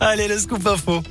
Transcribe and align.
Allez, 0.00 0.28
le 0.28 0.38
scoop 0.38 0.64
info. 0.66 1.02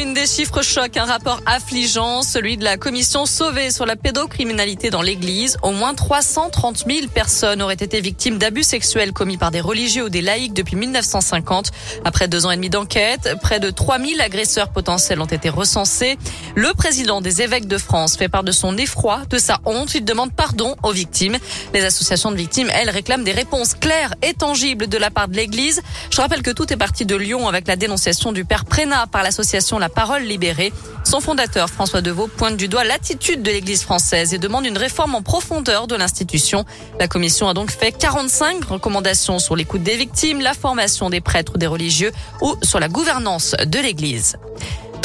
Une 0.00 0.14
des 0.14 0.28
chiffres 0.28 0.62
chocs, 0.62 0.96
un 0.96 1.06
rapport 1.06 1.40
affligeant, 1.44 2.22
celui 2.22 2.56
de 2.56 2.62
la 2.62 2.76
commission 2.76 3.26
sauvée 3.26 3.72
sur 3.72 3.84
la 3.84 3.96
pédocriminalité 3.96 4.90
dans 4.90 5.02
l'église. 5.02 5.56
Au 5.64 5.72
moins 5.72 5.92
330 5.92 6.84
000 6.86 7.08
personnes 7.12 7.60
auraient 7.62 7.74
été 7.74 8.00
victimes 8.00 8.38
d'abus 8.38 8.62
sexuels 8.62 9.12
commis 9.12 9.38
par 9.38 9.50
des 9.50 9.60
religieux 9.60 10.04
ou 10.04 10.08
des 10.08 10.20
laïcs 10.20 10.52
depuis 10.52 10.76
1950. 10.76 11.72
Après 12.04 12.28
deux 12.28 12.46
ans 12.46 12.52
et 12.52 12.56
demi 12.56 12.70
d'enquête, 12.70 13.34
près 13.42 13.58
de 13.58 13.70
3 13.70 13.98
000 13.98 14.20
agresseurs 14.20 14.70
potentiels 14.70 15.20
ont 15.20 15.26
été 15.26 15.48
recensés. 15.48 16.16
Le 16.54 16.72
président 16.74 17.20
des 17.20 17.42
évêques 17.42 17.66
de 17.66 17.76
France 17.76 18.16
fait 18.16 18.28
part 18.28 18.44
de 18.44 18.52
son 18.52 18.78
effroi, 18.78 19.22
de 19.30 19.38
sa 19.38 19.58
honte. 19.64 19.96
Il 19.96 20.04
demande 20.04 20.32
pardon 20.32 20.76
aux 20.84 20.92
victimes. 20.92 21.38
Les 21.74 21.84
associations 21.84 22.30
de 22.30 22.36
victimes, 22.36 22.70
elles, 22.72 22.90
réclament 22.90 23.24
des 23.24 23.32
réponses 23.32 23.74
claires 23.74 24.14
et 24.22 24.34
tangibles 24.34 24.86
de 24.86 24.96
la 24.96 25.10
part 25.10 25.26
de 25.26 25.34
l'église. 25.34 25.82
Je 26.10 26.20
rappelle 26.20 26.42
que 26.42 26.52
tout 26.52 26.72
est 26.72 26.76
parti 26.76 27.04
de 27.04 27.16
Lyon 27.16 27.48
avec 27.48 27.66
la 27.66 27.74
dénonciation 27.74 28.30
du 28.30 28.44
père 28.44 28.64
Prénat 28.64 29.08
par 29.08 29.24
l'association 29.24 29.80
la 29.80 29.87
Parole 29.88 30.22
libérée. 30.22 30.72
Son 31.04 31.20
fondateur, 31.20 31.70
François 31.70 32.02
Deveau, 32.02 32.26
pointe 32.26 32.56
du 32.56 32.68
doigt 32.68 32.84
l'attitude 32.84 33.42
de 33.42 33.50
l'Église 33.50 33.82
française 33.82 34.34
et 34.34 34.38
demande 34.38 34.66
une 34.66 34.76
réforme 34.76 35.14
en 35.14 35.22
profondeur 35.22 35.86
de 35.86 35.96
l'institution. 35.96 36.64
La 37.00 37.08
commission 37.08 37.48
a 37.48 37.54
donc 37.54 37.70
fait 37.70 37.92
45 37.92 38.64
recommandations 38.64 39.38
sur 39.38 39.56
l'écoute 39.56 39.82
des 39.82 39.96
victimes, 39.96 40.40
la 40.40 40.54
formation 40.54 41.10
des 41.10 41.20
prêtres 41.20 41.52
ou 41.54 41.58
des 41.58 41.66
religieux 41.66 42.12
ou 42.40 42.56
sur 42.62 42.80
la 42.80 42.88
gouvernance 42.88 43.54
de 43.64 43.78
l'Église. 43.78 44.36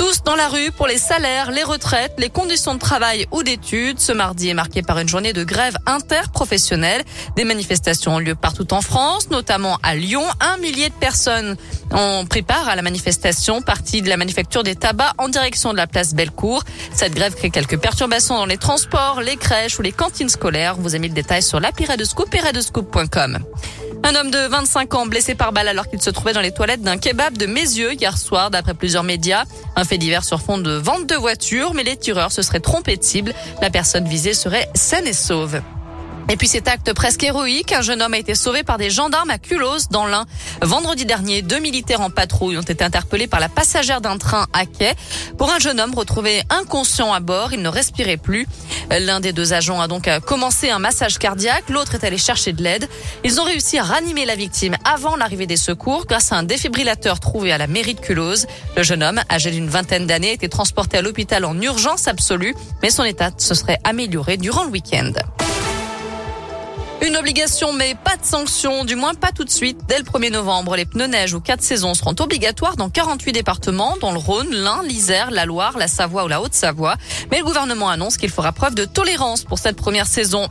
Tous 0.04 0.22
dans 0.22 0.36
la 0.36 0.50
rue 0.50 0.70
pour 0.72 0.86
les 0.86 0.98
salaires, 0.98 1.50
les 1.50 1.64
retraites, 1.64 2.12
les 2.18 2.30
conditions 2.30 2.74
de 2.74 2.80
travail 2.80 3.26
ou 3.32 3.42
d'études. 3.42 4.02
Ce 4.02 4.12
mardi 4.12 4.50
est 4.50 4.54
marqué 4.54 4.82
par 4.82 5.00
une 5.00 5.08
journée 5.08 5.32
de 5.32 5.46
grève 5.46 5.78
interprofessionnelle. 5.86 7.02
Des 7.38 7.46
manifestations 7.46 8.16
ont 8.16 8.20
lieu 8.20 8.36
partout 8.36 8.74
en 8.74 8.82
France, 8.82 9.30
notamment 9.30 9.80
à 9.82 9.96
Lyon. 9.96 10.26
Un 10.42 10.58
millier 10.58 10.90
de 10.90 10.94
personnes 10.96 11.56
ont 11.92 12.26
pris 12.26 12.42
part 12.42 12.68
à 12.68 12.76
la 12.76 12.82
manifestation, 12.82 13.62
partie 13.62 14.02
de 14.02 14.10
la 14.10 14.18
manufacture 14.18 14.64
des 14.64 14.76
tabacs 14.76 15.14
en 15.20 15.30
direction 15.30 15.72
de 15.72 15.78
la 15.78 15.88
place 15.88 16.14
Bellecour. 16.14 16.66
Cette 16.94 17.16
grève 17.16 17.34
crée 17.36 17.50
quelques 17.50 17.80
perturbations 17.80 18.36
dans 18.36 18.46
les 18.46 18.58
transports, 18.58 19.22
les 19.22 19.38
crèches 19.38 19.80
ou 19.80 19.84
les 19.84 19.94
cantines 19.94 20.28
scolaires. 20.28 20.76
vous 20.76 20.96
avez 20.96 21.00
mis 21.00 21.08
le 21.08 21.14
détail 21.14 21.42
sur 21.42 21.62
l'appli 21.62 21.86
Redescoop 21.86 22.36
et 22.36 22.42
redescoop.com. 22.42 23.40
Un 24.06 24.16
homme 24.16 24.32
de 24.32 24.38
25 24.38 24.96
ans 24.96 25.06
blessé 25.06 25.34
par 25.34 25.54
balle 25.54 25.70
alors 25.70 25.88
qu'il 25.88 26.02
se 26.02 26.10
trouvait 26.10 26.34
dans 26.34 26.42
les 26.42 26.52
toilettes 26.52 26.82
d'un 26.82 26.98
kebab 26.98 27.38
de 27.38 27.46
Mézieux 27.46 27.94
hier 27.94 28.18
soir 28.18 28.52
d'après 28.52 28.74
plusieurs 28.74 29.04
médias. 29.04 29.46
Un 29.78 29.86
fait 29.86 29.98
divers 29.98 30.26
sur 30.26 30.42
fond 30.42 30.58
de 30.58 30.74
vente 30.74 31.08
de 31.08 31.16
voitures, 31.16 31.74
mais 31.74 31.84
les 31.84 31.96
tireurs 31.96 32.34
se 32.34 32.42
seraient 32.42 32.60
trompés 32.60 32.98
de 32.98 33.04
cible. 33.04 33.34
La 33.62 33.70
personne 33.70 34.06
visée 34.06 34.34
serait 34.34 34.68
saine 34.76 35.08
et 35.08 35.14
sauve. 35.14 35.62
Et 36.30 36.38
puis 36.38 36.48
cet 36.48 36.68
acte 36.68 36.94
presque 36.94 37.24
héroïque, 37.24 37.74
un 37.74 37.82
jeune 37.82 38.02
homme 38.02 38.14
a 38.14 38.18
été 38.18 38.34
sauvé 38.34 38.64
par 38.64 38.78
des 38.78 38.90
gendarmes 38.90 39.30
à 39.30 39.38
Culose 39.38 39.90
dans 39.90 40.06
l'Ain. 40.06 40.26
Vendredi 40.62 41.06
dernier, 41.06 41.42
deux 41.42 41.60
militaires 41.60 42.02
en 42.02 42.10
patrouille 42.10 42.58
ont 42.58 42.62
été 42.62 42.84
interpellés 42.84 43.28
par 43.28 43.40
la 43.40 43.50
passagère 43.50 44.00
d'un 44.00 44.18
train 44.18 44.48
à 44.54 44.66
quai. 44.66 44.94
Pour 45.38 45.52
un 45.52 45.60
jeune 45.60 45.80
homme 45.82 45.94
retrouvé 45.94 46.42
inconscient 46.50 47.14
à 47.14 47.20
bord, 47.20 47.54
il 47.54 47.62
ne 47.62 47.70
respirait 47.70 48.18
plus. 48.18 48.48
L'un 48.92 49.20
des 49.20 49.34
deux 49.34 49.54
agents 49.54 49.82
a 49.82 49.88
donc 49.88 50.10
commencé 50.26 50.70
un 50.70 50.80
massage 50.80 51.18
cardiaque, 51.18 51.70
l'autre 51.70 51.96
est 51.96 52.04
allé 52.04 52.18
chercher 52.18 52.54
de 52.54 52.64
l'aide. 52.64 52.88
Ils 53.24 53.40
ont 53.42 53.44
réussi 53.44 53.78
à 53.78 53.84
ranimer 53.84 54.26
la 54.26 54.36
victime 54.36 54.76
avant 54.86 55.16
l'arrivée 55.16 55.48
des 55.48 55.58
secours 55.58 56.06
grâce 56.06 56.32
à 56.32 56.38
un 56.38 56.44
défibrillateur 56.44 57.20
trouvé 57.20 57.52
à 57.52 57.58
la 57.58 57.68
mairie 57.68 57.96
de 57.96 58.00
Culose. 58.00 58.48
Le 58.78 58.84
jeune 58.84 59.04
homme, 59.04 59.22
âgé 59.30 59.52
d'une 59.52 59.70
vingtaine 59.70 60.08
d'années, 60.08 60.32
a 60.32 60.34
été 60.34 60.50
transporté 60.50 60.98
à 60.98 61.02
l'hôpital 61.02 61.46
en 61.46 61.60
urgence 61.60 62.08
absolue, 62.08 62.56
mais 62.82 62.90
son 62.90 63.04
état 63.04 63.32
se 63.38 63.54
serait 63.54 63.80
amélioré 63.84 64.38
durant 64.38 64.64
le 64.64 64.70
week-end. 64.70 65.12
Une 67.14 67.20
obligation 67.20 67.74
mais 67.74 67.94
pas 67.94 68.18
de 68.18 68.26
sanction, 68.26 68.86
du 68.86 68.96
moins 68.96 69.14
pas 69.14 69.32
tout 69.32 69.44
de 69.44 69.50
suite. 69.52 69.78
Dès 69.88 70.00
le 70.00 70.04
1er 70.04 70.32
novembre, 70.32 70.76
les 70.76 70.86
pneus 70.86 71.06
neige 71.06 71.36
ou 71.36 71.42
quatre 71.42 71.62
saisons 71.62 71.94
seront 71.94 72.16
obligatoires 72.20 72.76
dans 72.76 72.90
48 72.90 73.34
départements, 73.34 73.98
dont 74.02 74.12
le 74.12 74.18
Rhône, 74.18 74.50
l'Ain, 74.50 74.82
l'Isère, 74.82 75.30
la 75.30 75.46
Loire, 75.46 75.78
la 75.78 75.88
Savoie 75.88 76.26
ou 76.26 76.28
la 76.28 76.42
Haute-Savoie. 76.42 76.96
Mais 77.30 77.38
le 77.38 77.44
gouvernement 77.44 77.90
annonce 77.90 78.18
qu'il 78.18 78.32
fera 78.32 78.52
preuve 78.52 78.74
de 78.74 78.86
tolérance 78.86 79.44
pour 79.44 79.60
cette 79.60 79.76
première 79.76 80.08
saison. 80.08 80.50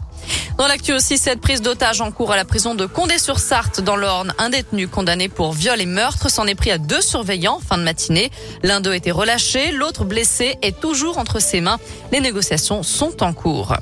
Dans 0.57 0.69
l'actu 0.69 0.93
aussi, 0.93 1.19
cette 1.19 1.41
prise 1.41 1.63
d'otage 1.63 2.01
en 2.01 2.13
cours 2.13 2.31
à 2.31 2.37
la 2.37 2.45
prison 2.45 2.77
de 2.77 2.87
Condé-sur-Sarthe 2.87 3.81
dans 3.81 3.97
l'Orne. 3.97 4.33
Un 4.39 4.51
détenu 4.51 4.87
condamné 4.87 5.29
pour 5.29 5.55
viol 5.55 5.81
et 5.81 5.87
meurtre 5.87 6.31
s'en 6.31 6.47
est 6.47 6.55
pris 6.55 6.71
à 6.71 6.79
deux 6.79 7.01
surveillants 7.01 7.59
fin 7.59 7.77
de 7.77 7.83
matinée. 7.83 8.31
L'un 8.63 8.81
d'eux 8.81 8.95
été 8.95 9.11
relâché, 9.11 9.73
l'autre 9.73 10.05
blessé 10.05 10.59
est 10.63 10.79
toujours 10.79 11.19
entre 11.19 11.41
ses 11.41 11.61
mains. 11.61 11.81
Les 12.13 12.21
négociations 12.21 12.85
sont 12.85 13.25
en 13.25 13.33
cours. 13.33 13.75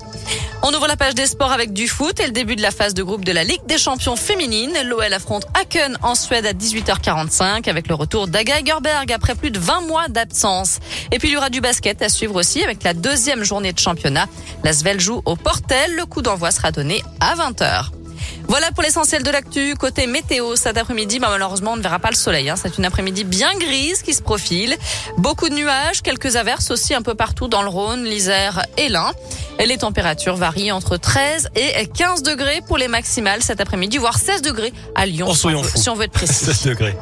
On 0.63 0.75
ouvre 0.75 0.87
la 0.87 0.97
page 0.97 1.15
des 1.15 1.27
sports 1.27 1.53
avec 1.53 1.73
du 1.73 1.89
foot 1.89 2.21
et 2.21 2.27
le 2.27 2.33
début 2.33 2.55
de 2.55 2.61
la 2.61 2.71
phase 2.71 2.93
de 2.93 3.03
groupe 3.03 3.25
de 3.25 3.33
la 3.33 3.45
Ligue 3.45 3.65
des 3.65 3.79
champions 3.79 4.15
féminines. 4.15 4.77
L'OL 4.85 5.11
affronte 5.11 5.47
Aken 5.59 5.97
en 6.03 6.15
Suède 6.15 6.45
à 6.45 6.53
18h45 6.53 7.69
avec 7.71 7.89
le 7.89 7.95
retour 7.95 8.29
d'Aga 8.29 8.63
Gerberg 8.63 9.11
après 9.11 9.35
plus 9.35 9.51
de 9.51 9.59
20 9.59 9.81
mois 9.83 10.09
d'absence. 10.09 10.79
Et 11.13 11.19
puis 11.19 11.29
il 11.29 11.33
y 11.33 11.37
aura 11.39 11.49
du 11.49 11.63
basket 11.63 12.03
à 12.03 12.11
suivre 12.11 12.35
aussi 12.37 12.63
avec 12.63 12.83
la 12.83 12.93
deuxième 12.93 13.43
journée 13.43 13.73
de 13.73 13.79
championnat. 13.79 14.27
La 14.63 14.75
Svel 14.75 15.01
joue 15.01 15.23
au 15.25 15.35
Portel. 15.35 15.97
Le 15.97 16.05
coup 16.05 16.21
d'envoi 16.21 16.51
sera 16.51 16.73
donné 16.73 17.03
à 17.21 17.35
20h. 17.37 17.87
Voilà 18.49 18.73
pour 18.73 18.83
l'essentiel 18.83 19.23
de 19.23 19.31
l'actu. 19.31 19.75
Côté 19.77 20.07
météo, 20.07 20.57
cet 20.57 20.77
après-midi, 20.77 21.21
bah, 21.21 21.29
malheureusement, 21.31 21.73
on 21.73 21.77
ne 21.77 21.83
verra 21.83 22.01
pas 22.01 22.11
le 22.11 22.17
soleil. 22.17 22.51
Hein. 22.51 22.57
C'est 22.57 22.79
une 22.79 22.85
après-midi 22.85 23.25
bien 23.25 23.55
grise 23.57 24.03
qui 24.03 24.13
se 24.13 24.23
profile. 24.23 24.77
Beaucoup 25.19 25.49
de 25.49 25.55
nuages, 25.55 26.03
quelques 26.03 26.37
averses 26.37 26.71
aussi 26.71 26.93
un 26.93 27.03
peu 27.03 27.15
partout 27.15 27.49
dans 27.49 27.63
le 27.63 27.69
Rhône, 27.69 28.05
l'Isère 28.05 28.67
et 28.77 28.89
l'Ain. 28.89 29.13
Les 29.67 29.79
températures 29.79 30.37
varient 30.37 30.73
entre 30.73 30.97
13 30.97 31.51
et 31.55 31.87
15 31.87 32.23
degrés 32.23 32.61
pour 32.67 32.79
les 32.79 32.89
maximales 32.89 33.43
cet 33.43 33.61
après-midi, 33.61 33.99
voire 33.99 34.19
16 34.19 34.43
degrés 34.43 34.73
à 34.95 35.07
Lyon. 35.07 35.29
Oh, 35.31 35.35
si 35.35 35.89
on 35.89 35.95
veut 35.95 36.05
être 36.05 36.13
précis. 36.13 36.45
16 36.47 36.67
degrés. 36.67 36.97